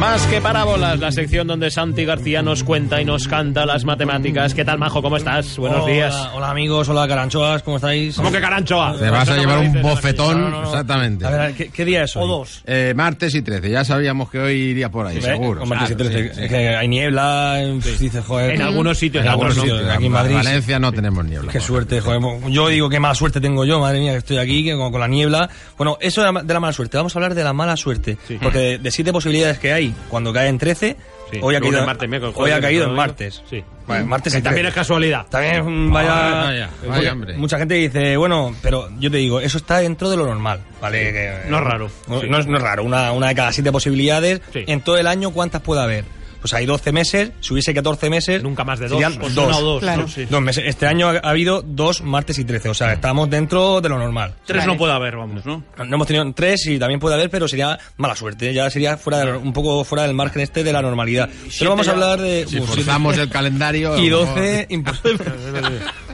Más 0.00 0.26
que 0.28 0.40
parábolas, 0.40 0.98
la 0.98 1.12
sección 1.12 1.46
donde 1.46 1.70
Santi 1.70 2.06
García 2.06 2.40
nos 2.40 2.64
cuenta 2.64 3.02
y 3.02 3.04
nos 3.04 3.28
canta 3.28 3.66
las 3.66 3.84
matemáticas. 3.84 4.54
¿Qué 4.54 4.64
tal, 4.64 4.78
Majo? 4.78 5.02
¿Cómo 5.02 5.18
estás? 5.18 5.58
Buenos 5.58 5.82
Hola, 5.82 5.92
días. 5.92 6.28
Hola 6.34 6.50
amigos, 6.50 6.88
hola 6.88 7.06
caranchoas, 7.06 7.62
¿cómo 7.62 7.76
estáis? 7.76 8.16
¿Cómo 8.16 8.32
que 8.32 8.40
caranchoa? 8.40 8.96
Te 8.98 9.10
vas 9.10 9.28
a 9.28 9.34
no 9.36 9.40
llevar 9.42 9.58
un 9.58 9.66
dices, 9.66 9.82
bofetón, 9.82 10.40
No, 10.40 10.48
no, 10.48 10.60
no. 10.62 10.68
exactamente. 10.68 11.26
A 11.26 11.30
ver, 11.30 11.54
¿qué, 11.54 11.68
qué 11.68 11.84
día 11.84 12.04
es 12.04 12.16
hoy? 12.16 12.22
O 12.24 12.26
dos. 12.26 12.62
Eh, 12.66 12.94
martes 12.96 13.34
y 13.34 13.42
13, 13.42 13.68
ya 13.70 13.84
sabíamos 13.84 14.30
que 14.30 14.38
hoy 14.38 14.54
iría 14.54 14.90
por 14.90 15.06
ahí, 15.06 15.18
¿Eh? 15.18 15.22
seguro. 15.22 15.66
Martes 15.66 15.90
y 15.90 15.94
Claro, 15.94 16.10
13, 16.10 16.28
sí, 16.28 16.34
sí. 16.34 16.44
es 16.44 16.48
que 16.50 16.68
hay 16.76 16.88
niebla, 16.88 17.60
en- 17.62 17.80
dice, 17.80 18.22
joder. 18.22 18.54
En 18.54 18.62
algunos 18.62 18.96
sitios, 18.98 19.20
En 19.20 19.26
en 19.26 19.32
algunos 19.32 19.54
sitios, 19.54 19.82
no. 19.82 19.92
aquí 19.92 20.06
en 20.06 20.12
Madrid. 20.12 20.34
Valencia 20.34 20.78
no 20.78 20.92
tenemos 20.92 21.24
niebla. 21.26 21.52
Qué 21.52 21.60
suerte, 21.60 22.00
joder. 22.00 22.22
Yo 22.50 22.68
digo 22.68 22.88
qué 22.88 22.98
mala 23.00 23.14
suerte 23.14 23.38
tengo 23.42 23.66
yo, 23.66 23.78
madre 23.80 24.00
mía, 24.00 24.12
que 24.12 24.18
estoy 24.18 24.38
aquí 24.38 24.64
que 24.64 24.74
con, 24.76 24.90
con 24.92 25.00
la 25.00 25.08
niebla. 25.08 25.50
Bueno, 25.76 25.98
eso 26.00 26.22
de 26.22 26.32
la, 26.32 26.42
de 26.42 26.54
la 26.54 26.60
mala 26.60 26.72
suerte. 26.72 26.96
Vamos 26.96 27.14
a 27.14 27.18
hablar 27.18 27.34
de 27.34 27.44
la 27.44 27.52
mala 27.52 27.76
suerte. 27.76 28.16
Porque 28.42 28.58
de, 28.58 28.78
de 28.78 28.90
siete 28.90 29.12
posibilidades 29.12 29.58
que 29.58 29.74
hay, 29.74 29.89
cuando 30.08 30.32
cae 30.32 30.48
en 30.48 30.58
13, 30.58 30.96
Sí. 31.30 31.38
hoy 31.42 31.54
ha 31.54 31.60
caído, 31.60 31.86
martes, 31.86 32.08
miércoles, 32.08 32.34
hoy 32.38 32.50
ha 32.50 32.60
caído 32.60 32.86
en 32.88 32.94
martes. 32.94 33.42
Sí. 33.48 33.62
Vale, 33.86 34.04
martes 34.04 34.32
Que 34.34 34.40
también 34.42 34.64
13. 34.66 34.68
es 34.68 34.74
casualidad. 34.74 35.26
También 35.28 35.92
vaya, 35.92 36.08
Vaya, 36.14 36.42
vaya, 36.42 36.70
porque 36.84 37.08
hombre. 37.10 37.36
mucha 37.36 37.58
gente 37.58 37.74
dice, 37.74 38.16
bueno, 38.16 38.54
pero 38.62 38.88
yo 38.98 39.10
te 39.12 39.16
digo, 39.18 39.40
eso 39.40 39.58
está 39.58 39.78
dentro 39.78 40.10
de 40.10 40.16
lo 40.16 40.26
normal, 40.26 40.60
¿vale? 40.80 41.12
Que- 41.12 41.48
No 41.48 41.58
es 41.58 41.64
raro. 41.64 41.90
No, 42.08 42.20
Sí. 42.20 42.26
no 42.28 42.38
es, 42.38 42.46
no 42.48 42.56
es 42.56 42.62
raro, 42.62 42.82
una, 42.84 43.12
una 43.12 43.28
de 43.28 43.34
cada 43.36 43.52
siete 43.52 43.70
posibilidades. 43.70 44.40
Sí. 44.52 44.64
En 44.66 44.80
todo 44.80 44.96
el 44.98 45.06
año, 45.06 45.30
¿cuántas 45.30 45.60
puede 45.62 45.82
haber? 45.82 46.04
Pues 46.40 46.52
hay 46.54 46.66
12 46.66 46.92
meses, 46.92 47.32
si 47.40 47.52
hubiese 47.52 47.74
14 47.74 48.10
meses... 48.10 48.42
Nunca 48.42 48.64
más 48.64 48.78
de 48.78 48.88
dos. 48.88 48.98
serían 48.98 49.18
Pues 49.18 49.34
dos. 49.34 49.46
una 49.48 49.56
o 49.58 49.62
dos. 49.62 49.80
Claro. 49.82 50.02
¿no? 50.02 50.08
Sí. 50.08 50.24
Dos 50.28 50.40
meses. 50.40 50.64
Este 50.66 50.86
año 50.86 51.08
ha, 51.08 51.16
ha 51.22 51.30
habido 51.30 51.62
dos 51.62 52.02
martes 52.02 52.38
y 52.38 52.44
13, 52.44 52.68
o 52.70 52.74
sea, 52.74 52.92
estamos 52.92 53.28
dentro 53.30 53.80
de 53.80 53.88
lo 53.88 53.98
normal. 53.98 54.34
Tres 54.46 54.60
Vale. 54.62 54.72
no 54.72 54.78
puede 54.78 54.92
haber, 54.92 55.16
vamos, 55.16 55.44
¿no? 55.44 55.62
No 55.76 55.94
hemos 55.94 56.06
tenido 56.06 56.30
tres 56.32 56.66
y 56.66 56.78
también 56.78 56.98
puede 57.00 57.14
haber, 57.14 57.30
pero 57.30 57.46
sería 57.48 57.78
mala 57.96 58.16
suerte. 58.16 58.52
Ya 58.54 58.68
sería 58.70 58.96
fuera 58.96 59.18
de- 59.24 59.32
un 59.36 59.52
poco 59.52 59.84
fuera 59.84 60.04
del 60.04 60.14
margen 60.14 60.42
este 60.42 60.64
de 60.64 60.72
la 60.72 60.82
normalidad. 60.82 61.28
Pero 61.58 61.70
vamos 61.70 61.88
a 61.88 61.92
hablar 61.92 62.20
de... 62.20 62.46
Si 62.48 62.56
Uh, 62.58 62.66
siete- 62.66 62.82
forzamos 62.82 63.18
el 63.18 63.28
calendario... 63.28 63.98
y 63.98 64.06
a 64.08 64.10
lo 64.10 64.18
12 64.26 64.40
mejor- 64.40 64.66
imposible. 64.70 65.24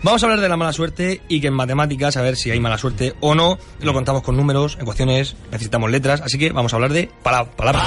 Vamos 0.02 0.22
a 0.22 0.26
hablar 0.26 0.40
de 0.40 0.48
la 0.48 0.56
mala 0.56 0.72
suerte 0.72 1.20
y 1.28 1.40
que 1.40 1.48
en 1.48 1.54
matemáticas, 1.54 2.16
a 2.16 2.22
ver 2.22 2.36
si 2.36 2.50
hay 2.50 2.60
mala 2.60 2.78
suerte 2.78 3.14
o 3.20 3.34
no, 3.34 3.58
lo 3.80 3.92
contamos 3.92 4.22
con 4.22 4.36
números, 4.36 4.76
ecuaciones, 4.80 5.36
necesitamos 5.50 5.90
letras, 5.90 6.20
así 6.20 6.38
que 6.38 6.50
vamos 6.50 6.72
a 6.72 6.76
hablar 6.76 6.92
de 6.92 7.08
pala- 7.22 7.44
palabras. 7.44 7.84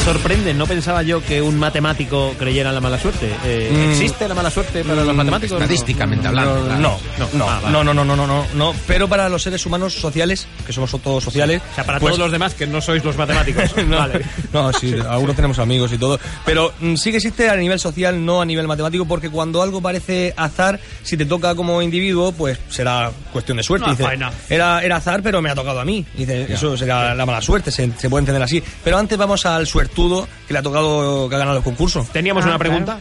Me 0.00 0.06
sorprende, 0.06 0.54
no 0.54 0.66
pensaba 0.66 1.02
yo 1.02 1.22
que 1.22 1.42
un 1.42 1.58
matemático 1.58 2.34
creyera 2.38 2.70
en 2.70 2.74
la 2.74 2.80
mala 2.80 2.98
suerte. 2.98 3.30
Eh, 3.44 3.70
Mm. 3.70 3.90
¿Existe 3.90 4.26
la 4.26 4.34
mala 4.34 4.50
suerte 4.50 4.82
para 4.82 5.04
los 5.04 5.14
matemáticos? 5.14 5.60
Estadísticamente 5.60 6.26
hablando. 6.26 6.68
No, 6.78 6.98
no, 7.18 7.28
no, 7.34 7.48
Ah, 7.48 7.60
vale. 7.62 7.70
no, 7.72 7.84
no, 7.84 7.92
no, 7.94 8.04
no, 8.04 8.16
no, 8.16 8.26
no, 8.26 8.46
no, 8.54 8.74
pero 8.86 9.08
para 9.08 9.28
los 9.28 9.42
seres 9.42 9.64
humanos 9.66 9.92
sociales, 9.94 10.48
que 10.66 10.72
somos 10.72 10.90
todos 11.02 11.22
sociales, 11.22 11.60
O 11.70 11.74
sea, 11.74 11.84
para 11.84 12.00
pues- 12.00 12.12
todos 12.14 12.18
los 12.18 12.32
demás 12.32 12.54
que 12.54 12.66
no 12.66 12.80
sois 12.80 13.04
los 13.04 13.16
matemáticos. 13.18 13.76
no, 13.86 13.98
Vale. 13.98 14.24
no, 14.54 14.72
sí, 14.72 14.94
algunos 15.06 15.36
tenemos 15.36 15.58
amigos 15.58 15.92
y 15.92 15.98
todo. 15.98 16.18
Pero 16.46 16.72
mm, 16.80 16.94
sí 16.96 17.10
que 17.10 17.18
existe 17.18 17.50
a 17.50 17.56
nivel 17.56 17.78
social, 17.78 18.24
no 18.24 18.40
a 18.40 18.46
nivel 18.46 18.66
matemático, 18.66 19.04
porque 19.04 19.28
cuando 19.28 19.62
algo 19.62 19.82
parece 19.82 20.32
azar, 20.36 20.80
si 21.02 21.16
te 21.18 21.26
toca 21.26 21.54
como 21.54 21.82
individuo, 21.82 22.32
pues 22.32 22.58
será 22.70 23.12
cuestión 23.32 23.58
de 23.58 23.62
suerte. 23.62 23.90
Dice, 23.90 24.04
era, 24.48 24.82
era 24.82 24.96
azar, 24.96 25.22
pero 25.22 25.42
me 25.42 25.50
ha 25.50 25.54
tocado 25.54 25.78
a 25.78 25.84
mí. 25.84 26.06
Dice, 26.16 26.50
eso 26.50 26.74
será 26.76 27.14
la 27.14 27.26
mala 27.26 27.42
suerte, 27.42 27.70
se, 27.70 27.92
se 27.98 28.08
puede 28.08 28.20
entender 28.22 28.42
así. 28.42 28.62
Pero 28.82 28.96
antes 28.96 29.18
vamos 29.18 29.44
al 29.44 29.66
suertudo 29.90 30.28
que 30.46 30.52
le 30.52 30.58
ha 30.58 30.62
tocado, 30.62 31.28
que 31.28 31.34
ha 31.34 31.38
ganado 31.38 31.58
el 31.58 31.64
concurso. 31.64 32.06
Teníamos 32.12 32.44
Ah, 32.44 32.48
una 32.48 32.58
pregunta. 32.58 32.98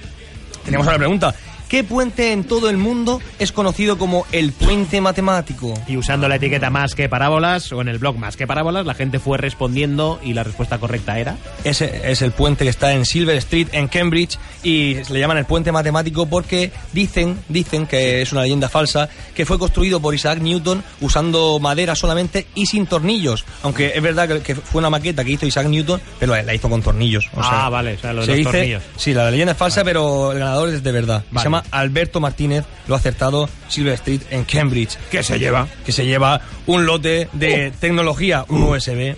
Teníamos 0.63 0.87
una 0.87 0.97
pregunta. 0.97 1.33
¿Qué 1.69 1.83
puente 1.83 2.31
en 2.33 2.45
todo 2.45 2.67
el 2.71 2.77
mundo 2.77 3.21
es 3.37 3.51
conocido 3.51 3.99
como 3.99 4.25
el 4.31 4.53
puente 4.53 5.01
matemático? 5.01 5.71
Y 5.87 5.97
usando 5.97 6.27
la 6.27 6.37
etiqueta 6.37 6.71
más 6.71 6.95
que 6.95 7.07
parábolas, 7.07 7.71
o 7.71 7.79
en 7.81 7.89
el 7.89 7.99
blog 7.99 8.17
más 8.17 8.35
que 8.35 8.47
parábolas, 8.47 8.87
la 8.87 8.95
gente 8.95 9.19
fue 9.19 9.37
respondiendo 9.37 10.19
y 10.23 10.33
la 10.33 10.43
respuesta 10.43 10.79
correcta 10.79 11.19
era. 11.19 11.37
Ese 11.63 12.11
es 12.11 12.23
el 12.23 12.31
puente 12.31 12.63
que 12.63 12.71
está 12.71 12.93
en 12.93 13.05
Silver 13.05 13.37
Street, 13.37 13.67
en 13.73 13.87
Cambridge, 13.87 14.39
y 14.63 14.95
le 15.11 15.19
llaman 15.19 15.37
el 15.37 15.45
puente 15.45 15.71
matemático 15.71 16.25
porque 16.25 16.71
dicen, 16.91 17.37
dicen 17.49 17.85
que 17.85 18.23
es 18.23 18.31
una 18.31 18.41
leyenda 18.41 18.67
falsa, 18.67 19.07
que 19.35 19.45
fue 19.45 19.59
construido 19.59 19.99
por 19.99 20.15
Isaac 20.15 20.39
Newton 20.39 20.83
usando 21.01 21.59
madera 21.59 21.93
solamente 21.95 22.47
y 22.55 22.65
sin 22.65 22.87
tornillos. 22.87 23.45
Aunque 23.61 23.91
es 23.95 24.01
verdad 24.01 24.41
que, 24.41 24.55
fue 24.55 24.79
una 24.79 24.89
maqueta 24.89 25.23
que 25.23 25.33
hizo 25.33 25.45
Isaac 25.45 25.67
Newton, 25.67 26.01
pero 26.19 26.35
la, 26.35 26.51
hizo 26.55 26.67
con 26.67 26.81
tornillos. 26.81 27.27
O 27.35 27.41
Ah, 27.43 27.69
vale, 27.69 27.93
o 27.93 27.99
sea, 27.99 28.11
lo 28.11 28.21
de 28.21 28.25
se 28.25 28.31
los 28.31 28.37
dice- 28.39 28.51
tornillos. 28.51 28.83
Sí, 28.97 29.13
la 29.13 29.29
leyenda 29.29 29.51
es 29.51 29.57
falsa, 29.59 29.83
pero 29.83 30.31
el 30.31 30.39
ganador 30.39 30.69
es 30.69 30.81
de 30.81 30.91
verdad. 30.91 31.23
Vale. 31.29 31.39
Se 31.41 31.45
llama 31.45 31.58
Alberto 31.71 32.19
Martínez, 32.19 32.65
lo 32.87 32.95
ha 32.95 32.97
acertado 32.97 33.49
Silver 33.67 33.93
Street 33.93 34.21
en 34.31 34.43
Cambridge. 34.43 34.97
¿Qué 35.11 35.23
se 35.23 35.39
lleva? 35.39 35.67
Que 35.85 35.91
se 35.91 36.05
lleva 36.05 36.41
un 36.65 36.85
lote 36.85 37.29
de 37.33 37.71
tecnología, 37.79 38.45
un 38.49 38.63
USB, 38.63 39.15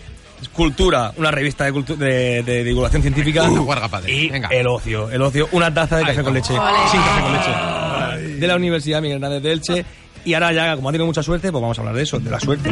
cultura, 0.54 1.14
una 1.18 1.32
revista 1.32 1.66
de, 1.66 1.74
cultu- 1.74 1.96
de- 1.98 2.44
de 2.44 2.64
divulgación 2.64 3.02
científica. 3.02 3.44
Uh. 3.50 3.72
Y 4.08 4.30
Venga. 4.30 4.50
el 4.50 4.68
ocio, 4.68 5.10
el 5.12 5.22
ocio, 5.22 5.48
una 5.52 5.74
taza 5.74 5.98
de 5.98 6.06
café 6.06 6.24
con 6.24 6.34
leche, 6.34 6.54
Ole. 6.58 6.72
sin 6.92 7.00
café 7.02 7.22
con 7.22 7.34
leche, 7.34 8.40
de 8.40 8.48
la 8.48 8.56
Universidad 8.56 9.02
Miguel 9.02 9.18
Hernández 9.18 9.44
de 9.44 9.52
Elche. 9.52 9.86
Y 10.24 10.34
ahora 10.36 10.52
ya, 10.54 10.76
como 10.76 10.90
ha 10.90 10.92
tenido 10.92 11.08
mucha 11.08 11.24
suerte, 11.24 11.52
pues 11.52 11.62
vamos 11.62 11.78
a 11.78 11.82
hablar 11.82 11.96
de 11.96 12.04
eso, 12.04 12.20
de 12.20 12.30
la 12.30 12.40
suerte. 12.40 12.72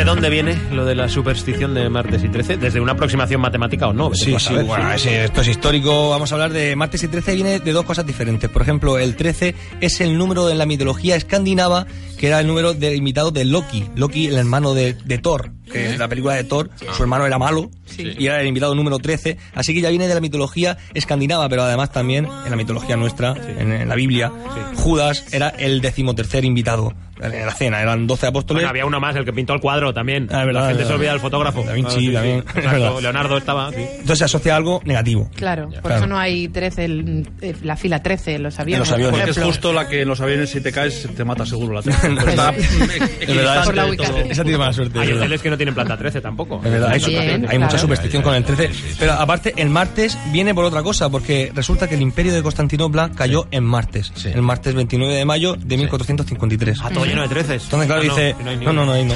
¿De 0.00 0.06
dónde 0.06 0.30
viene 0.30 0.58
lo 0.72 0.86
de 0.86 0.94
la 0.94 1.10
superstición 1.10 1.74
de 1.74 1.90
martes 1.90 2.24
y 2.24 2.30
13? 2.30 2.56
¿Desde 2.56 2.80
una 2.80 2.92
aproximación 2.92 3.38
matemática 3.38 3.86
o 3.86 3.92
no? 3.92 4.14
Sí, 4.14 4.34
sí, 4.38 4.54
bueno, 4.54 4.90
esto 4.94 5.42
es 5.42 5.48
histórico. 5.48 6.08
Vamos 6.08 6.32
a 6.32 6.36
hablar 6.36 6.54
de 6.54 6.74
martes 6.74 7.02
y 7.02 7.08
13, 7.08 7.34
viene 7.34 7.58
de 7.60 7.72
dos 7.72 7.84
cosas 7.84 8.06
diferentes. 8.06 8.48
Por 8.48 8.62
ejemplo, 8.62 8.96
el 8.96 9.14
13 9.14 9.54
es 9.82 10.00
el 10.00 10.16
número 10.16 10.48
en 10.48 10.56
la 10.56 10.64
mitología 10.64 11.16
escandinava, 11.16 11.86
que 12.18 12.28
era 12.28 12.40
el 12.40 12.46
número 12.46 12.72
del 12.72 12.96
invitado 12.96 13.30
de 13.30 13.44
Loki. 13.44 13.90
Loki, 13.94 14.28
el 14.28 14.38
hermano 14.38 14.72
de, 14.72 14.94
de 14.94 15.18
Thor, 15.18 15.52
que 15.70 15.90
es 15.90 15.98
la 15.98 16.08
película 16.08 16.32
de 16.32 16.44
Thor, 16.44 16.70
su 16.96 17.02
hermano 17.02 17.26
era 17.26 17.38
malo, 17.38 17.70
y 17.98 18.24
era 18.24 18.40
el 18.40 18.46
invitado 18.46 18.74
número 18.74 19.00
13. 19.00 19.36
Así 19.52 19.74
que 19.74 19.82
ya 19.82 19.90
viene 19.90 20.08
de 20.08 20.14
la 20.14 20.22
mitología 20.22 20.78
escandinava, 20.94 21.46
pero 21.50 21.64
además 21.64 21.92
también 21.92 22.26
en 22.46 22.50
la 22.50 22.56
mitología 22.56 22.96
nuestra, 22.96 23.34
en, 23.58 23.70
en 23.70 23.86
la 23.86 23.96
Biblia, 23.96 24.32
Judas 24.76 25.26
era 25.30 25.50
el 25.50 25.82
decimotercer 25.82 26.46
invitado 26.46 26.94
en 27.22 27.46
la 27.46 27.52
cena. 27.54 27.80
Eran 27.82 28.06
12 28.06 28.26
apóstoles. 28.26 28.58
Bueno, 28.60 28.70
había 28.70 28.86
uno 28.86 29.00
más, 29.00 29.14
el 29.16 29.24
que 29.24 29.32
pintó 29.32 29.54
el 29.54 29.60
cuadro 29.60 29.92
también. 29.92 30.28
Ah, 30.30 30.40
es 30.40 30.46
verdad, 30.46 30.62
la 30.62 30.66
gente 30.68 30.82
es 30.82 30.88
se 30.88 30.92
verdad. 30.92 30.96
olvida 30.96 31.10
del 31.12 31.20
fotógrafo. 31.20 31.62
Da 31.64 31.72
Vinci 31.72 31.96
Ah, 31.96 32.00
sí, 32.00 32.12
también, 32.12 32.44
sí. 32.54 32.60
verdad. 32.60 33.00
Leonardo 33.00 33.36
estaba, 33.38 33.70
sí. 33.70 33.76
Entonces 33.80 34.18
se 34.18 34.24
asocia 34.24 34.54
a 34.54 34.56
algo 34.56 34.80
negativo. 34.84 35.30
Claro, 35.34 35.68
por 35.70 35.80
Claro. 35.82 35.96
eso 35.96 36.06
no 36.06 36.18
hay 36.18 36.48
13, 36.48 36.84
el- 36.84 37.28
eh, 37.40 37.54
la 37.62 37.76
fila 37.76 38.02
13 38.02 38.34
en 38.36 38.42
los 38.44 38.58
aviones. 38.58 38.88
los 38.88 38.92
aviones. 38.92 39.10
por 39.12 39.20
Porque 39.28 39.40
es 39.40 39.46
justo 39.46 39.72
la 39.72 39.88
que 39.88 40.02
en 40.02 40.08
los 40.08 40.20
aviones 40.20 40.50
si 40.50 40.60
te 40.60 40.72
caes 40.72 41.08
te 41.16 41.24
mata 41.24 41.44
seguro 41.46 41.74
la 41.74 41.82
tierra. 41.82 42.08
Está 42.30 42.50
Es 42.50 43.36
verdad, 43.36 43.64
Por 43.64 43.74
la 43.74 43.86
esa 44.30 44.42
tiene 44.42 44.58
mala 44.58 44.72
suerte. 44.72 44.98
Hay 44.98 45.04
es 45.04 45.08
verdad. 45.10 45.22
hoteles 45.22 45.42
que 45.42 45.50
no 45.50 45.56
tienen 45.56 45.74
planta 45.74 45.96
13 45.96 46.20
tampoco. 46.20 46.60
Es 46.64 46.70
verdad, 46.70 46.90
hay, 46.90 47.00
También, 47.00 47.30
hay 47.30 47.40
claro. 47.40 47.60
mucha 47.60 47.78
superstición 47.78 48.22
con 48.22 48.34
el 48.34 48.44
13. 48.44 48.70
Pero 48.98 49.12
aparte, 49.12 49.54
el 49.56 49.68
martes 49.70 50.18
viene 50.32 50.54
por 50.54 50.64
otra 50.64 50.82
cosa, 50.82 51.08
porque 51.10 51.50
resulta 51.54 51.88
que 51.88 51.94
el 51.94 52.02
imperio 52.02 52.32
de 52.32 52.42
Constantinopla 52.42 53.10
cayó 53.14 53.46
en 53.50 53.64
martes. 53.64 54.12
Sí. 54.14 54.28
El 54.34 54.42
martes 54.42 54.74
29 54.74 55.14
de 55.14 55.24
mayo 55.24 55.56
de 55.56 55.76
1453. 55.76 56.78
Ah, 56.82 56.90
todo 56.92 57.04
lleno 57.10 57.22
de 57.22 57.28
13. 57.28 57.54
Entonces, 57.54 57.86
claro, 57.86 58.02
Ah, 58.02 58.04
no, 58.06 58.16
dice. 58.16 58.36
no 58.42 58.56
No, 58.64 58.72
no, 58.72 58.86
no, 58.86 58.92
ahí 58.92 59.04
no. 59.04 59.14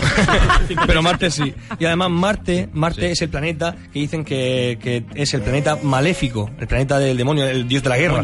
Pero 0.86 1.02
Marte 1.02 1.30
sí. 1.30 1.54
Y 1.78 1.84
además, 1.84 2.10
Marte, 2.10 2.68
Marte 2.72 3.10
es 3.10 3.22
el 3.22 3.28
planeta 3.28 3.74
que 3.92 3.98
dicen 4.00 4.24
que, 4.24 4.78
que 4.82 5.04
es 5.14 5.32
el 5.34 5.42
planeta 5.42 5.78
maléfico, 5.82 6.50
el 6.58 6.66
planeta 6.66 6.98
del 6.98 7.16
demonio, 7.16 7.46
el 7.46 7.66
dios 7.66 7.82
de 7.82 7.88
la 7.88 7.96
guerra. 7.98 8.22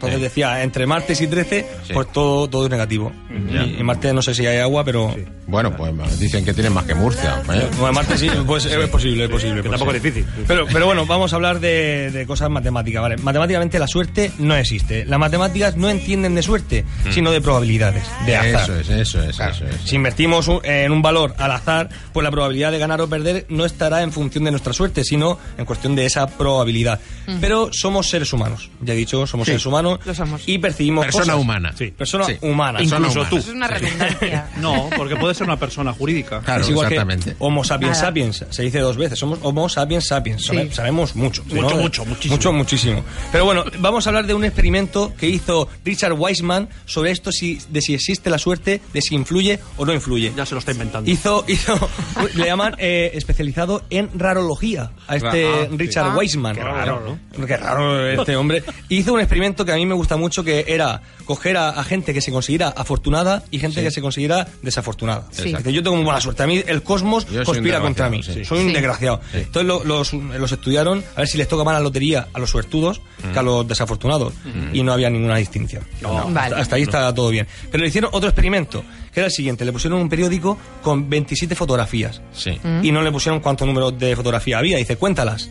Entonces 0.00 0.18
Sí. 0.18 0.22
decía, 0.24 0.62
entre 0.62 0.86
martes 0.86 1.20
y 1.20 1.26
13, 1.26 1.66
Sí. 1.86 1.92
pues 1.92 2.10
todo, 2.10 2.48
todo 2.48 2.64
es 2.64 2.70
negativo. 2.70 3.12
Y 3.30 3.56
en 3.78 3.84
Marte 3.84 4.14
no 4.14 4.22
sé 4.22 4.34
si 4.34 4.46
hay 4.46 4.56
agua, 4.58 4.82
pero. 4.82 5.14
Bueno, 5.46 5.76
pues 5.76 6.18
dicen 6.18 6.42
que 6.44 6.54
tienen 6.54 6.72
más 6.72 6.84
que 6.84 6.94
Murcia. 6.94 7.40
¿eh? 7.40 7.68
Bueno, 7.76 7.88
en 7.88 7.94
Marte 7.94 8.16
sí, 8.16 8.30
pues 8.46 8.64
es 8.64 8.88
posible, 8.88 9.24
es 9.24 9.30
posible. 9.30 9.56
Que 9.56 9.68
pues 9.68 9.78
tampoco 9.78 9.92
es 9.94 10.02
difícil. 10.02 10.24
Pero, 10.46 10.64
pero 10.72 10.86
bueno, 10.86 11.04
vamos 11.04 11.32
a 11.34 11.36
hablar 11.36 11.60
de, 11.60 12.10
de 12.12 12.26
cosas 12.26 12.48
matemáticas, 12.48 13.02
¿vale? 13.02 13.16
Matemáticamente 13.18 13.78
la 13.78 13.86
suerte 13.86 14.32
no 14.38 14.56
existe. 14.56 15.04
Las 15.04 15.18
matemáticas 15.18 15.76
no 15.76 15.90
entienden 15.90 16.34
de 16.34 16.42
suerte, 16.42 16.84
sino 17.10 17.30
de 17.30 17.42
probabilidades, 17.42 18.04
de 18.24 18.36
azar. 18.36 18.62
Eso 18.62 18.74
es, 18.80 18.88
eso 18.88 19.22
es, 19.22 19.36
Claro. 19.36 19.52
eso 19.52 19.66
es. 19.66 19.82
Si 19.84 19.96
invertimos 19.96 20.48
un- 20.48 20.64
en 20.64 20.92
un 20.92 21.02
valor 21.02 21.34
al 21.36 21.50
azar, 21.52 21.90
pues 22.14 22.24
la 22.24 22.30
probabilidad 22.30 22.72
de 22.72 22.78
ganar 22.78 23.00
o 23.02 23.08
perder 23.08 23.44
no 23.50 23.66
estará 23.66 24.02
en 24.02 24.12
función 24.12 24.44
de 24.44 24.50
nuestra 24.52 24.72
suerte, 24.72 25.04
sino 25.04 25.38
en 25.58 25.64
cuestión 25.66 25.94
de 25.94 26.06
esa 26.06 26.26
probabilidad. 26.26 27.00
Pero 27.40 27.68
somos 27.72 28.08
seres 28.08 28.32
humanos, 28.32 28.70
ya 28.80 28.94
he 28.94 28.96
dicho, 28.96 29.26
somos 29.26 29.46
seres 29.46 29.66
humanos 29.66 29.89
Lo 30.04 30.14
somos. 30.14 30.42
y 30.46 30.58
percibimos 30.58 31.04
Persona 31.06 31.24
cosas. 31.32 31.40
humana. 31.40 31.72
Sí. 31.76 31.86
Persona 31.96 32.24
Sí. 32.24 32.36
humana. 32.42 32.78
Persona 32.78 32.98
Incluso 33.08 33.18
humana. 33.20 33.30
tú. 33.30 33.36
Eso 33.38 33.50
es 33.50 33.56
una 33.56 33.66
redundancia. 33.68 34.46
No, 34.60 34.90
porque 34.96 35.16
puede 35.16 35.34
ser 35.34 35.46
una 35.46 35.56
persona 35.58 35.92
jurídica. 35.92 36.40
Claro, 36.40 36.62
es 36.62 36.68
igual 36.68 36.86
exactamente. 36.86 37.30
que 37.32 37.36
Homo 37.38 37.64
sapiens 37.64 37.96
Nada. 37.98 38.06
sapiens, 38.08 38.44
se 38.50 38.62
dice 38.62 38.78
dos 38.80 38.96
veces. 38.96 39.18
Somos 39.18 39.38
Homo 39.42 39.68
sapiens 39.68 40.06
sapiens. 40.06 40.44
Sí. 40.44 40.68
Sabemos 40.72 41.16
mucho. 41.16 41.42
Mucho, 41.44 41.70
¿no? 41.70 41.76
mucho, 41.76 42.04
muchísimo. 42.04 42.34
Mucho, 42.36 42.52
muchísimo. 42.52 43.04
Pero 43.32 43.44
bueno, 43.44 43.64
vamos 43.78 44.06
a 44.06 44.10
hablar 44.10 44.26
de 44.26 44.34
un 44.34 44.44
experimento 44.44 45.12
que 45.18 45.28
hizo 45.28 45.68
Richard 45.84 46.12
Weissman 46.12 46.68
sobre 46.84 47.10
esto 47.10 47.32
si, 47.32 47.58
de 47.70 47.80
si 47.80 47.94
existe 47.94 48.28
la 48.30 48.38
suerte, 48.38 48.80
de 48.92 49.00
si 49.02 49.14
influye 49.14 49.58
o 49.76 49.84
no 49.86 49.92
influye. 49.94 50.32
Ya 50.36 50.44
se 50.46 50.54
lo 50.54 50.58
está 50.60 50.72
inventando. 50.72 51.10
Hizo, 51.10 51.44
hizo, 51.48 51.88
le 52.34 52.44
llaman 52.46 52.74
eh, 52.78 53.10
especializado 53.14 53.82
en 53.90 54.10
rarología 54.18 54.90
a 55.06 55.16
este 55.16 55.46
Ah, 55.48 55.66
sí. 55.70 55.76
Richard 55.76 56.06
Ah, 56.10 56.16
Weissman. 56.16 56.54
qué 56.56 56.62
raro, 56.62 57.18
Qué 57.46 57.56
raro 57.56 58.06
este 58.08 58.36
hombre. 58.36 58.62
Hizo 58.88 59.12
un 59.14 59.20
experimento 59.20 59.64
que 59.64 59.72
a 59.72 59.76
mí 59.76 59.79
me 59.86 59.94
gusta 59.94 60.16
mucho, 60.16 60.42
que 60.44 60.64
era 60.68 61.02
coger 61.24 61.56
a, 61.56 61.70
a 61.70 61.84
gente 61.84 62.12
que 62.14 62.20
se 62.20 62.30
considera 62.32 62.68
afortunada 62.68 63.42
y 63.50 63.58
gente 63.58 63.82
que 63.82 63.90
se 63.90 64.00
considera 64.00 64.46
desafortunada. 64.62 65.26
Sí. 65.30 65.52
Yo 65.72 65.82
tengo 65.82 65.96
muy 65.96 66.04
buena 66.04 66.20
suerte. 66.20 66.42
A 66.42 66.46
mí 66.46 66.62
el 66.66 66.82
cosmos 66.82 67.26
Yo 67.28 67.44
conspira 67.44 67.80
contra 67.80 68.08
mí. 68.08 68.22
sí. 68.22 68.44
Soy 68.44 68.60
un 68.60 68.66
Sí. 68.68 68.72
desgraciado. 68.72 69.20
Entonces 69.32 69.64
lo- 69.66 69.84
los, 69.84 70.12
los 70.12 70.52
estudiaron 70.52 71.02
a 71.14 71.20
ver 71.20 71.28
si 71.28 71.38
les 71.38 71.48
toca 71.48 71.64
más 71.64 71.74
la 71.74 71.80
lotería 71.80 72.28
a 72.32 72.38
los 72.38 72.50
suertudos 72.50 73.00
que 73.32 73.38
a 73.38 73.42
los 73.42 73.66
desafortunados. 73.66 74.32
Y 74.72 74.82
no 74.82 74.92
había 74.92 75.10
ninguna 75.10 75.36
distinción. 75.36 75.84
No, 76.00 76.28
Vale. 76.30 76.38
hasta, 76.40 76.56
hasta 76.60 76.76
ahí 76.76 76.82
está 76.82 77.14
todo 77.14 77.30
bien. 77.30 77.46
Pero 77.70 77.82
le 77.82 77.88
hicieron 77.88 78.10
otro 78.12 78.28
experimento, 78.28 78.82
que 79.12 79.20
era 79.20 79.26
el 79.26 79.32
siguiente. 79.32 79.64
Le 79.64 79.72
pusieron 79.72 80.00
un 80.00 80.08
periódico 80.08 80.56
con 80.82 81.08
27 81.10 81.54
fotografías. 81.54 82.20
Sí. 82.32 82.58
Y 82.82 82.92
no 82.92 83.02
le 83.02 83.12
pusieron 83.12 83.40
cuántos 83.40 83.66
números 83.66 83.98
de 83.98 84.14
fotografía 84.16 84.58
había. 84.58 84.78
Dice, 84.78 84.96
cuéntalas. 84.96 85.50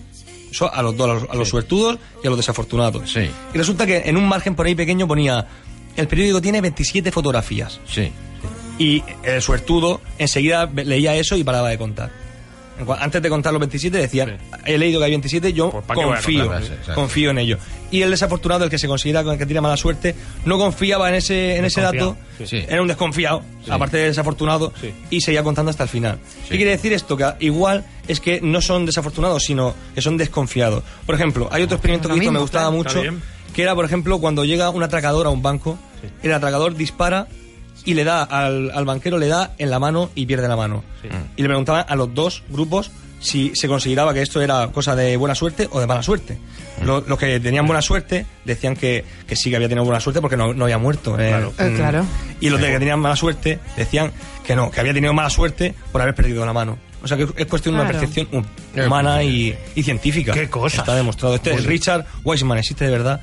Eso 0.52 0.74
a 0.74 0.82
los 0.82 0.96
dos, 0.98 1.10
a 1.10 1.14
los, 1.14 1.30
a 1.30 1.36
los 1.36 1.50
suertudos 1.50 1.98
y 2.24 2.28
a 2.28 2.30
los 2.30 2.38
desafortunados. 2.38 3.12
Sí. 3.12 3.30
Y 3.54 3.58
resulta 3.58 3.86
que 3.86 4.04
en 4.06 4.18
un 4.18 4.28
margen 4.28 4.56
por 4.56 4.66
ahí 4.66 4.76
pequeño 4.76 5.08
ponía, 5.08 5.48
el 5.96 6.08
periódico 6.08 6.42
tiene 6.42 6.62
27 6.62 7.12
fotografías. 7.12 7.80
Sí. 7.88 8.12
Y 8.78 9.04
el 9.24 9.42
suertudo 9.42 10.02
enseguida 10.18 10.66
leía 10.74 11.16
eso 11.16 11.36
y 11.36 11.44
paraba 11.44 11.70
de 11.70 11.78
contar. 11.78 12.12
Antes 13.00 13.22
de 13.22 13.30
contar 13.30 13.52
los 13.52 13.60
27 13.60 13.98
decían, 13.98 14.38
he 14.66 14.78
leído 14.78 15.00
que 15.00 15.06
hay 15.06 15.12
27, 15.12 15.52
yo 15.52 15.70
Pues, 15.70 15.84
¿para 15.84 16.00
qué 16.00 16.06
voy 16.06 16.14
a 16.14 16.18
confío, 16.22 16.48
contar? 16.48 16.96
Confío 16.96 17.30
en 17.32 17.38
ello. 17.40 17.58
Y 17.92 18.02
el 18.04 18.12
desafortunado, 18.12 18.64
el 18.66 18.70
que 18.70 18.78
se 18.78 18.88
considera 18.88 19.24
con 19.24 19.34
el 19.34 19.40
que 19.40 19.46
tiene 19.46 19.62
mala 19.62 19.78
suerte, 19.78 20.16
no 20.46 20.58
confiaba 20.58 21.10
en 21.10 21.16
ese, 21.16 21.58
en 21.58 21.66
ese 21.66 21.82
dato, 21.82 22.16
sí. 22.46 22.64
era 22.68 22.82
un 22.82 22.88
desconfiado, 22.88 23.42
aparte 23.70 23.98
de 23.98 24.04
desafortunado, 24.06 24.72
Sí. 24.80 24.94
y 25.10 25.22
seguía 25.22 25.44
contando 25.44 25.70
hasta 25.72 25.84
el 25.84 25.90
final. 25.90 26.20
¿Qué 26.50 26.56
quiere 26.58 26.72
decir 26.72 26.94
esto? 26.94 27.18
Que 27.18 27.34
igual 27.40 27.86
es 28.08 28.20
que 28.20 28.42
no 28.42 28.62
son 28.62 28.86
desafortunados, 28.86 29.44
sino 29.44 29.74
que 29.96 30.02
son 30.02 30.18
desconfiados. 30.18 30.84
Por 31.06 31.16
ejemplo, 31.16 31.50
hay 31.52 31.64
otro 31.64 31.78
experimento 31.78 32.10
Lo 32.10 32.16
que 32.16 32.30
me 32.32 32.40
gustaba 32.40 32.70
mucho, 32.72 33.02
que 33.56 33.62
era, 33.64 33.74
por 33.74 33.86
ejemplo, 33.86 34.20
cuando 34.20 34.46
llega 34.46 34.70
un 34.70 34.84
atracador 34.84 35.26
a 35.26 35.30
un 35.30 35.42
banco, 35.42 35.80
el 36.22 36.32
atracador 36.32 36.76
dispara 36.76 37.28
y 37.86 37.94
le 37.96 38.04
da 38.04 38.22
al, 38.24 38.72
al 38.72 38.86
banquero, 38.86 39.18
le 39.18 39.28
da 39.28 39.54
en 39.58 39.70
la 39.70 39.80
mano 39.80 40.12
y 40.14 40.26
pierde 40.28 40.48
la 40.48 40.56
mano. 40.56 40.84
Y 41.38 41.42
le 41.42 41.48
preguntaban 41.48 41.86
a 41.88 41.96
los 41.96 42.14
dos 42.14 42.44
grupos 42.50 42.92
si 43.20 43.52
se 43.56 43.68
consideraba 43.68 44.14
que 44.14 44.22
esto 44.22 44.42
era 44.42 44.68
cosa 44.72 44.96
de 44.96 45.18
buena 45.18 45.36
suerte 45.36 45.68
o 45.72 45.80
de 45.80 45.88
mala 45.88 46.02
suerte. 46.04 46.38
Lo- 46.84 47.02
Los, 47.02 47.20
que 47.20 47.40
tenían 47.40 47.68
buena 47.68 47.82
suerte 47.82 48.26
decían 48.46 48.76
que, 48.76 49.04
que 49.28 49.36
sí 49.36 49.50
que 49.50 49.56
había 49.58 49.68
tenido 49.68 49.84
buena 49.86 50.00
suerte 50.00 50.22
porque 50.22 50.38
no, 50.38 50.54
no 50.54 50.64
había 50.66 50.78
muerto. 50.78 51.20
eh, 51.20 51.28
Claro. 51.30 51.54
Eh, 51.60 51.74
claro. 51.76 52.06
Y 52.40 52.50
los 52.50 52.62
de 52.62 52.68
que 52.72 52.80
tenían 52.80 53.00
mala 53.00 53.16
suerte 53.16 53.60
decían 53.76 54.12
que 54.46 54.56
no, 54.56 54.72
que 54.72 54.80
había 54.80 54.94
tenido 54.94 55.14
mala 55.14 55.30
suerte 55.30 55.74
por 55.92 56.02
haber 56.02 56.16
perdido 56.16 56.46
la 56.46 56.54
mano. 56.54 56.78
O 57.02 57.08
sea 57.08 57.16
que 57.16 57.28
es 57.38 57.46
cuestión 57.46 57.76
de 57.76 57.82
una 57.82 57.90
percepción 57.90 58.28
hum- 58.32 58.46
humana 58.86 59.24
y, 59.24 59.56
y 59.76 59.84
científica. 59.84 60.34
Qué 60.34 60.50
cosas. 60.50 60.80
Está 60.80 60.96
demostrado. 60.96 61.36
Este 61.36 61.54
es 61.54 61.66
Richard 61.66 62.06
Weissman, 62.26 62.58
existe 62.58 62.84
de 62.86 62.92
verdad. 62.92 63.22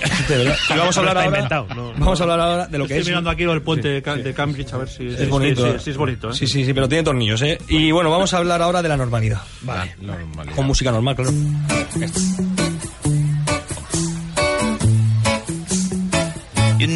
Y 0.00 0.72
vamos 0.78 0.96
a 0.96 1.00
hablar 1.00 1.16
ahora. 1.18 1.26
inventado, 1.28 1.66
no, 1.74 1.92
no. 1.92 1.98
vamos 1.98 2.20
a 2.20 2.22
hablar 2.24 2.40
ahora 2.40 2.66
de 2.66 2.78
lo 2.78 2.86
que 2.86 2.94
Estoy 2.94 3.00
es. 3.02 3.08
mirando 3.08 3.30
aquí 3.30 3.44
del 3.44 3.62
puente 3.62 3.88
de, 3.88 4.02
Ca- 4.02 4.16
de 4.16 4.32
Cambridge 4.34 4.72
a 4.72 4.78
ver 4.78 4.88
si 4.88 5.06
Es 5.08 5.28
bonito. 5.28 5.62
Sí, 5.62 5.68
¿eh? 5.68 5.74
sí, 5.78 5.84
sí, 5.84 5.90
es 5.90 5.96
bonito. 5.96 6.30
¿eh? 6.30 6.34
Sí, 6.34 6.46
sí, 6.46 6.64
sí, 6.64 6.72
pero 6.72 6.88
tiene 6.88 7.04
tornillos, 7.04 7.42
¿eh? 7.42 7.58
Y 7.68 7.90
bueno, 7.90 8.10
vamos 8.10 8.32
a 8.34 8.38
hablar 8.38 8.62
ahora 8.62 8.82
de 8.82 8.88
la 8.88 8.96
normalidad. 8.96 9.40
Vale. 9.62 9.96
La 10.02 10.16
normalidad. 10.18 10.56
Con 10.56 10.66
música 10.66 10.90
normal, 10.90 11.16
claro. 11.16 11.30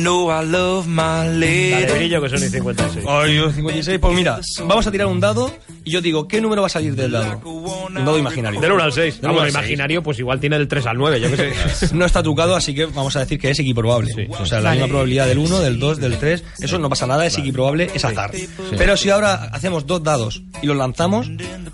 Know 0.02 0.31
I 0.31 0.44
love 0.44 0.87
my 0.87 1.00
Dale, 1.00 1.38
lady. 1.38 1.93
brillo, 1.94 2.20
que 2.23 2.29
son 2.29 2.43
y 2.43 2.49
56. 2.49 3.05
Ay, 3.08 3.37
yo 3.37 3.50
56, 3.50 3.99
pues 3.99 4.14
mira, 4.14 4.41
vamos 4.67 4.87
a 4.87 4.91
tirar 4.91 5.06
un 5.06 5.20
dado 5.20 5.50
y 5.85 5.91
yo 5.93 6.00
digo, 6.00 6.26
¿qué 6.29 6.41
número 6.41 6.62
va 6.62 6.67
a 6.67 6.70
salir 6.70 6.94
del 6.94 7.12
dado? 7.12 7.38
Un 7.44 7.94
dado 7.94 8.19
imaginario. 8.19 8.61
Del 8.61 8.73
1 8.73 8.82
al 8.82 8.93
6. 8.93 9.20
Del 9.20 9.31
uno 9.31 9.41
al 9.41 9.46
seis. 9.46 9.55
imaginario, 9.55 10.02
pues 10.02 10.19
igual 10.19 10.41
tiene 10.41 10.58
del 10.58 10.69
3 10.69 10.87
al 10.87 10.96
9, 10.96 11.20
yo 11.20 11.31
qué 11.31 11.55
sé. 11.75 11.88
No 11.94 12.05
está 12.05 12.23
trucado, 12.23 12.56
así 12.56 12.75
que 12.75 12.87
vamos 12.87 13.14
a 13.17 13.20
decir 13.20 13.38
que 13.38 13.50
es 13.50 13.58
equiprobable. 13.58 14.29
O 14.41 14.46
sea, 14.46 14.58
la 14.58 14.70
Vale. 14.70 14.76
misma 14.81 14.88
probabilidad 14.88 15.26
del 15.26 15.38
1, 15.38 15.61
del 15.61 15.79
2, 15.79 15.99
del 16.00 16.19
3, 16.19 16.44
eso 16.61 16.79
no 16.79 16.88
pasa 16.88 17.06
nada, 17.06 17.25
es 17.26 17.37
equiprobable, 17.38 17.90
es 17.94 18.05
azar. 18.05 18.31
Pero 18.76 18.97
si 18.97 19.11
ahora 19.11 19.50
hacemos 19.52 19.87
dos 19.87 20.02
dados 20.02 20.43
y 20.62 20.67
los 20.67 20.76
lanzamos, 20.76 21.31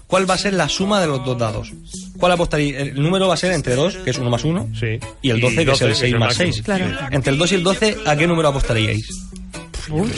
¿cuál 0.07 0.29
va 0.29 0.35
a 0.35 0.39
ser 0.39 0.55
la 0.55 0.69
suma 0.69 1.01
de 1.01 1.07
los 1.07 1.25
dos 1.25 1.39
dados? 1.39 1.73
¿Cuál 2.21 2.33
apostaría? 2.33 2.79
El 2.81 3.03
número 3.03 3.27
va 3.29 3.35
a 3.35 3.37
ser 3.37 3.51
entre 3.53 3.75
2, 3.75 3.97
que 4.05 4.11
es 4.11 4.19
1 4.19 4.31
más 4.31 4.45
1, 4.45 4.69
Sí. 4.79 4.99
y 5.23 5.31
el 5.31 5.41
12, 5.41 5.65
que 5.65 5.73
es 5.73 5.81
el 5.83 5.95
6 5.97 6.13
más 6.13 6.21
máximo. 6.39 6.53
6. 6.53 6.63
Claro. 6.63 6.85
Entre 7.11 7.33
el 7.33 7.39
2 7.39 7.53
y 7.53 7.55
el 7.57 7.63
12, 7.65 7.97
¿a 8.07 8.15
qué 8.17 8.27
número 8.27 8.49
apostaríais? 8.49 9.09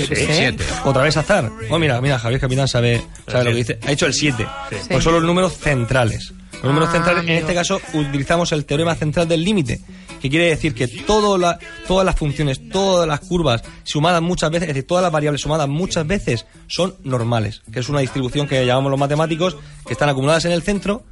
Siete. 0.06 0.64
Otra 0.84 1.02
vez 1.02 1.16
azar. 1.16 1.50
Oh, 1.70 1.78
mira, 1.78 2.00
mira, 2.00 2.18
Javier 2.18 2.40
Capitán 2.40 2.68
sabe, 2.68 3.02
sabe 3.26 3.44
lo 3.44 3.50
que 3.52 3.56
dice. 3.56 3.78
Ha 3.86 3.92
hecho 3.92 4.06
el 4.06 4.12
7. 4.14 4.46
Pues 4.90 5.02
son 5.04 5.14
los 5.14 5.22
números 5.22 5.56
centrales. 5.56 6.32
Los 6.54 6.64
números 6.64 6.90
Ah, 6.90 6.92
centrales, 6.92 7.24
en 7.24 7.30
este 7.30 7.54
caso, 7.54 7.80
utilizamos 7.94 8.52
el 8.52 8.64
teorema 8.64 8.94
central 8.94 9.26
del 9.26 9.42
límite, 9.42 9.80
que 10.20 10.30
quiere 10.30 10.46
decir 10.50 10.74
que 10.74 10.86
todo 10.86 11.36
la- 11.38 11.58
todas 11.88 12.04
las 12.06 12.14
funciones, 12.14 12.68
todas 12.68 13.08
las 13.08 13.18
curvas 13.20 13.62
sumadas 13.82 14.22
muchas 14.22 14.50
veces, 14.50 14.68
es 14.68 14.74
decir, 14.74 14.86
todas 14.86 15.02
las 15.02 15.10
variables 15.10 15.40
sumadas 15.40 15.68
muchas 15.68 16.06
veces 16.06 16.46
son 16.68 16.94
normales, 17.02 17.62
que 17.72 17.80
es 17.80 17.88
una 17.88 17.98
distribución 18.00 18.46
que 18.46 18.64
llamamos 18.64 18.90
los 18.92 19.00
matemáticos, 19.00 19.56
que 19.86 19.94
están 19.94 20.08
acumuladas 20.08 20.44
en 20.44 20.52
el 20.52 20.62
centro 20.62 21.02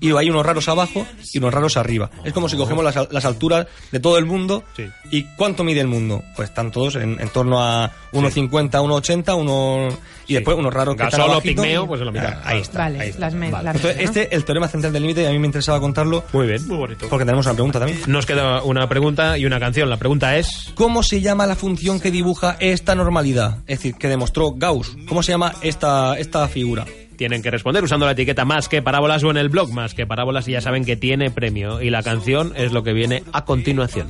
y 0.00 0.12
hay 0.16 0.30
unos 0.30 0.44
raros 0.46 0.68
abajo 0.68 1.06
y 1.32 1.38
unos 1.38 1.52
raros 1.52 1.76
arriba. 1.76 2.10
Es 2.24 2.32
como 2.32 2.48
si 2.48 2.56
cogemos 2.56 2.82
las, 2.84 2.96
al- 2.96 3.08
las 3.10 3.24
alturas 3.24 3.66
de 3.92 4.00
todo 4.00 4.18
el 4.18 4.24
mundo. 4.26 4.64
Sí. 4.76 4.86
¿Y 5.10 5.24
cuánto 5.36 5.62
mide 5.64 5.80
el 5.80 5.86
mundo? 5.88 6.22
Pues 6.36 6.48
están 6.48 6.70
todos 6.70 6.96
en, 6.96 7.20
en 7.20 7.28
torno 7.28 7.62
a 7.62 7.90
1,50, 8.12 8.70
1,80, 8.70 9.36
uno, 9.38 9.88
y 10.26 10.34
después 10.34 10.56
unos 10.56 10.72
raros 10.72 10.96
que 10.96 11.02
están 11.04 11.20
abajito. 11.20 11.62
Pigmeo, 11.62 11.86
pues 11.86 12.00
es 12.00 12.06
lo. 12.06 12.18
Ah, 12.20 12.40
ahí 12.44 12.60
está. 12.60 12.78
Vale, 12.78 13.00
ahí 13.00 13.08
está. 13.10 13.20
las 13.20 13.34
me- 13.34 13.50
las 13.50 13.76
Entonces, 13.76 13.96
este 14.00 14.34
el 14.34 14.44
teorema 14.44 14.68
central 14.68 14.92
del 14.92 15.02
límite, 15.02 15.22
y 15.22 15.26
a 15.26 15.30
mí 15.30 15.38
me 15.38 15.46
interesaba 15.46 15.80
contarlo 15.80 16.24
Muy 16.32 16.46
bien. 16.46 16.66
Muy 16.66 16.76
bonito. 16.78 17.06
porque 17.08 17.24
tenemos 17.24 17.46
una 17.46 17.54
pregunta 17.54 17.78
también. 17.78 18.00
Nos 18.06 18.26
queda 18.26 18.62
una 18.62 18.88
pregunta 18.88 19.36
y 19.38 19.44
una 19.46 19.60
canción. 19.60 19.90
La 19.90 19.96
pregunta 19.96 20.36
es... 20.36 20.70
¿Cómo 20.74 21.02
se 21.02 21.20
llama 21.20 21.46
la 21.46 21.56
función 21.56 22.00
que 22.00 22.10
dibuja 22.10 22.56
esta 22.60 22.94
normalidad? 22.94 23.58
Es 23.66 23.78
decir, 23.78 23.94
que 23.96 24.08
demostró 24.08 24.52
Gauss. 24.56 24.96
¿Cómo 25.08 25.22
se 25.22 25.32
llama 25.32 25.54
esta, 25.62 26.18
esta 26.18 26.46
figura? 26.48 26.86
Tienen 27.20 27.42
que 27.42 27.50
responder 27.50 27.84
usando 27.84 28.06
la 28.06 28.12
etiqueta 28.12 28.46
más 28.46 28.70
que 28.70 28.80
parábolas 28.80 29.22
o 29.24 29.30
en 29.30 29.36
el 29.36 29.50
blog 29.50 29.74
más 29.74 29.92
que 29.92 30.06
parábolas 30.06 30.48
y 30.48 30.52
ya 30.52 30.62
saben 30.62 30.86
que 30.86 30.96
tiene 30.96 31.30
premio. 31.30 31.82
Y 31.82 31.90
la 31.90 32.02
canción 32.02 32.54
es 32.56 32.72
lo 32.72 32.82
que 32.82 32.94
viene 32.94 33.24
a 33.34 33.44
continuación. 33.44 34.08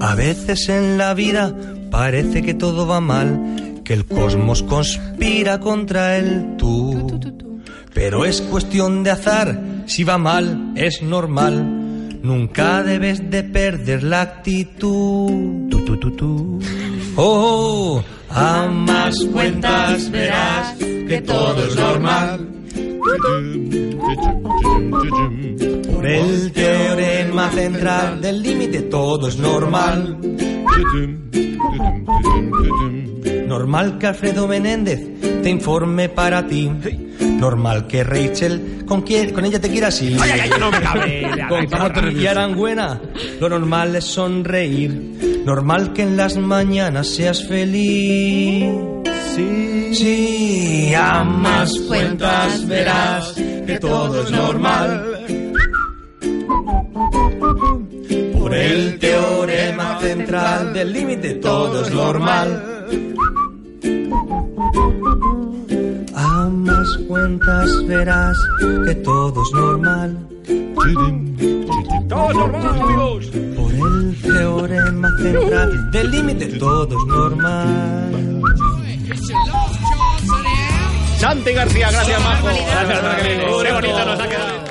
A 0.00 0.14
veces 0.14 0.68
en 0.68 0.96
la 0.96 1.14
vida 1.14 1.52
parece 1.90 2.42
que 2.42 2.54
todo 2.54 2.86
va 2.86 3.00
mal, 3.00 3.80
que 3.84 3.94
el 3.94 4.04
cosmos 4.06 4.62
conspira 4.62 5.58
contra 5.58 6.18
el 6.18 6.56
tú. 6.56 7.18
Pero 7.92 8.24
es 8.24 8.40
cuestión 8.40 9.02
de 9.02 9.10
azar, 9.10 9.60
si 9.86 10.04
va 10.04 10.18
mal 10.18 10.72
es 10.76 11.02
normal. 11.02 12.20
Nunca 12.22 12.84
debes 12.84 13.28
de 13.28 13.42
perder 13.42 14.04
la 14.04 14.20
actitud. 14.20 15.68
Tu, 15.68 15.84
tu, 15.84 15.96
tu, 15.96 16.10
tu. 16.12 16.60
Oh, 17.20 18.00
a 18.30 18.68
más 18.68 19.18
cuentas 19.32 20.08
verás 20.08 20.76
que 20.78 21.20
todo 21.26 21.66
es 21.66 21.74
normal. 21.74 22.57
Por 25.92 26.06
el 26.06 26.52
teorema 26.52 27.50
central 27.50 28.20
del 28.20 28.42
límite 28.42 28.82
todo 28.82 29.28
es 29.28 29.38
normal. 29.38 30.18
Normal 33.46 33.98
que 33.98 34.06
Alfredo 34.06 34.46
Menéndez 34.46 35.00
te 35.42 35.50
informe 35.50 36.08
para 36.08 36.46
ti. 36.46 36.70
Normal 37.20 37.86
que 37.86 38.04
Rachel 38.04 38.84
con, 38.86 39.02
quien, 39.02 39.32
con 39.32 39.44
ella 39.44 39.60
te 39.60 39.70
quiera 39.70 39.88
así. 39.88 40.16
no 40.58 40.70
me 40.70 40.80
cabe! 40.80 41.30
Con 41.48 42.20
y 42.20 42.26
Arangüena, 42.26 43.00
lo 43.40 43.48
normal 43.48 43.96
es 43.96 44.04
sonreír. 44.04 45.42
Normal 45.44 45.92
que 45.92 46.02
en 46.02 46.16
las 46.16 46.36
mañanas 46.36 47.08
seas 47.08 47.46
feliz. 47.46 48.70
Sí, 49.34 49.67
sí, 49.94 50.92
a 50.94 51.24
más 51.24 51.72
cuentas 51.86 52.66
verás 52.66 53.34
que 53.34 53.78
todo 53.80 54.22
es 54.22 54.30
normal. 54.30 55.04
Por 58.38 58.54
el 58.54 58.98
teorema 58.98 59.98
central 60.00 60.72
del 60.72 60.92
límite 60.92 61.34
todo 61.34 61.82
es 61.82 61.90
normal. 61.92 62.86
A 66.14 66.48
más 66.48 66.88
cuentas 67.06 67.86
verás 67.86 68.36
que 68.86 68.94
todo 68.96 69.42
es 69.42 69.52
normal. 69.52 70.28
¡Todos 72.08 72.34
normal, 72.34 72.80
amigos! 72.80 73.26
Por 73.56 73.72
el 73.72 74.22
teorema 74.22 75.08
central 75.18 75.90
del 75.90 76.10
límite 76.10 76.46
todo 76.58 76.88
es 76.88 77.06
normal. 77.06 78.57
Santi 81.18 81.52
García, 81.52 81.90
gracias, 81.90 82.22
Majo. 82.22 82.46
Gracias. 82.46 83.22
Qué 83.22 83.72
bonito 83.72 84.04
nos 84.04 84.20
ha 84.20 84.28
quedado. 84.28 84.67